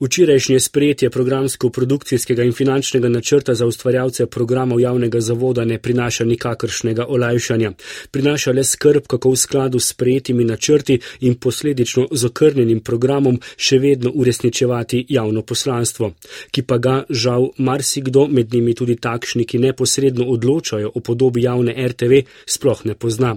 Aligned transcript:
Včerajšnje 0.00 0.60
sprejetje 0.60 1.10
programsko-produkcijskega 1.10 2.42
in 2.42 2.52
finančnega 2.52 3.08
načrta 3.08 3.54
za 3.54 3.66
ustvarjalce 3.66 4.26
programov 4.26 4.80
javnega 4.80 5.20
zavoda 5.20 5.64
ne 5.64 5.78
prinaša 5.78 6.24
nikakršnega 6.24 7.04
olajšanja. 7.08 7.72
Prinaša 8.10 8.52
le 8.52 8.64
skrb, 8.64 9.02
kako 9.06 9.30
v 9.30 9.36
skladu 9.36 9.78
s 9.78 9.88
sprejetimi 9.88 10.44
načrti 10.44 10.98
in 11.20 11.34
posledično 11.34 12.06
z 12.12 12.26
okrnjenim 12.26 12.80
programom 12.80 13.40
še 13.56 13.78
vedno 13.78 14.10
uresničevati 14.14 15.04
javno 15.08 15.42
poslanstvo, 15.42 16.12
ki 16.50 16.62
pa 16.62 16.78
ga 16.78 17.04
žal 17.10 17.50
marsikdo, 17.58 18.26
med 18.26 18.54
njimi 18.54 18.74
tudi 18.74 18.96
takšni, 18.96 19.44
ki 19.44 19.58
neposredno 19.58 20.24
odločajo 20.24 20.92
o 20.94 21.00
podobi 21.00 21.42
javne 21.42 21.76
RTV, 21.88 22.24
sploh 22.46 22.84
ne 22.84 22.94
pozna. 22.94 23.36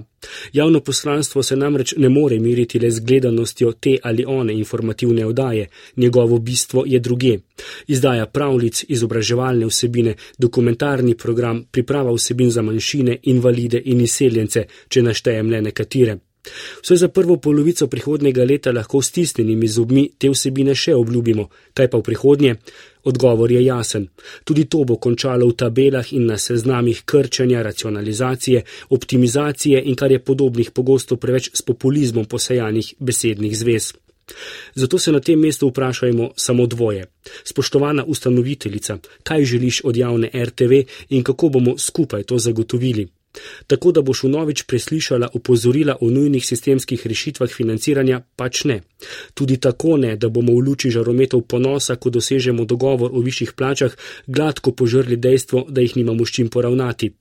Javno 0.52 0.80
poslanstvo 0.80 1.42
se 1.42 1.56
namreč 1.56 1.94
ne 1.96 2.08
more 2.08 2.38
miriti 2.38 2.78
le 2.78 2.90
z 2.90 3.04
gledanostjo 3.04 3.72
te 3.72 3.98
ali 4.02 4.24
one 4.24 4.54
informativne 4.54 5.26
oddaje, 5.26 5.68
njegovo 5.96 6.38
bistvo 6.38 6.53
je 6.86 7.00
druge. 7.00 7.38
Izdaja 7.86 8.26
pravlic, 8.26 8.84
izobraževalne 8.88 9.66
vsebine, 9.66 10.14
dokumentarni 10.38 11.14
program, 11.14 11.64
priprava 11.70 12.12
vsebin 12.12 12.50
za 12.50 12.62
manjšine, 12.62 13.18
invalide 13.22 13.82
in 13.84 14.00
izseljence, 14.00 14.66
če 14.88 15.02
naštejem 15.02 15.50
le 15.50 15.60
nekatere. 15.60 16.18
Vse 16.82 16.96
za 16.96 17.08
prvo 17.08 17.36
polovico 17.36 17.86
prihodnega 17.86 18.44
leta 18.44 18.72
lahko 18.72 19.02
s 19.02 19.12
tisnjenimi 19.12 19.68
zobmi 19.68 20.02
te 20.18 20.28
vsebine 20.30 20.74
še 20.74 20.94
obljubimo, 20.94 21.48
kaj 21.72 21.88
pa 21.90 21.98
v 21.98 22.06
prihodnje? 22.10 22.54
Odgovor 23.04 23.52
je 23.52 23.64
jasen. 23.64 24.06
Tudi 24.44 24.64
to 24.64 24.84
bo 24.84 24.96
končalo 24.96 25.48
v 25.48 25.56
tabelah 25.56 26.12
in 26.12 26.28
na 26.28 26.38
seznamih 26.38 27.02
krčanja, 27.04 27.62
racionalizacije, 27.62 28.64
optimizacije 28.96 29.82
in 29.88 29.96
kar 29.96 30.12
je 30.12 30.24
podobnih 30.24 30.70
pogosto 30.70 31.16
preveč 31.16 31.50
s 31.54 31.62
populizmom 31.62 32.24
posejanih 32.24 32.94
besednih 33.00 33.58
zvez. 33.58 33.92
Zato 34.74 34.98
se 34.98 35.12
na 35.12 35.20
tem 35.20 35.40
mestu 35.40 35.68
vprašajmo 35.68 36.30
samo 36.36 36.66
dvoje. 36.66 37.06
Spoštovana 37.44 38.04
ustanoviteljica, 38.04 38.98
kaj 39.22 39.44
želiš 39.44 39.80
od 39.84 39.96
javne 39.96 40.30
RTV 40.34 40.72
in 41.08 41.22
kako 41.22 41.48
bomo 41.48 41.78
skupaj 41.78 42.22
to 42.22 42.38
zagotovili? 42.38 43.08
Tako 43.66 43.92
da 43.92 44.02
boš 44.02 44.22
v 44.22 44.28
novič 44.28 44.62
preslišala 44.62 45.28
opozorila 45.34 45.96
o 46.00 46.10
nujnih 46.10 46.46
sistemskih 46.46 47.06
rešitvah 47.06 47.50
financiranja, 47.50 48.20
pač 48.36 48.64
ne. 48.64 48.80
Tudi 49.34 49.56
tako 49.56 49.96
ne, 49.96 50.16
da 50.16 50.28
bomo 50.28 50.54
v 50.54 50.64
luči 50.68 50.90
žarometov 50.90 51.42
ponosa, 51.50 51.96
ko 51.96 52.10
dosežemo 52.10 52.64
dogovor 52.64 53.10
o 53.12 53.20
višjih 53.20 53.52
plačah, 53.52 53.96
gladko 54.26 54.72
požrli 54.72 55.16
dejstvo, 55.16 55.66
da 55.68 55.80
jih 55.80 55.96
nimamo 55.96 56.26
s 56.26 56.30
čim 56.30 56.48
poravnati. 56.48 57.12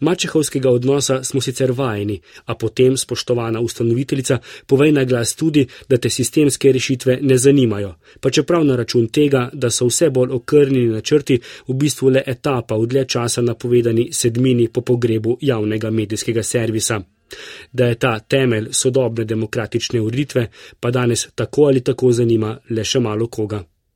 Mačehovskega 0.00 0.70
odnosa 0.70 1.22
smo 1.24 1.40
sicer 1.40 1.72
vajeni, 1.72 2.20
a 2.44 2.54
potem, 2.54 2.96
spoštovana 2.96 3.60
ustanoviteljica, 3.60 4.38
povej 4.66 4.92
na 4.92 5.04
glas 5.04 5.34
tudi, 5.36 5.66
da 5.88 5.96
te 5.96 6.10
sistemske 6.10 6.72
rešitve 6.72 7.18
ne 7.22 7.38
zanimajo, 7.38 7.94
pa 8.20 8.30
čeprav 8.30 8.64
na 8.64 8.76
račun 8.76 9.08
tega, 9.08 9.50
da 9.52 9.70
so 9.70 9.86
vse 9.86 10.10
bolj 10.10 10.32
okrnjeni 10.32 10.86
načrti 10.86 11.40
v 11.68 11.74
bistvu 11.74 12.10
le 12.10 12.22
etapa 12.26 12.76
v 12.76 12.86
dlje 12.86 13.04
časa 13.04 13.42
napovedani 13.42 14.08
sedmini 14.12 14.68
po 14.68 14.80
pogrebu 14.80 15.38
javnega 15.40 15.90
medijskega 15.90 16.42
servisa. 16.42 17.00
Da 17.72 17.86
je 17.86 17.94
ta 17.94 18.18
temelj 18.18 18.68
sodobne 18.72 19.24
demokratične 19.24 20.00
ureditve, 20.00 20.48
pa 20.80 20.90
danes 20.90 21.28
tako 21.34 21.64
ali 21.64 21.80
tako 21.80 22.12
zanima 22.12 22.58
le 22.70 22.84
še 22.84 23.00
malo 23.00 23.26
koga. 23.26 23.64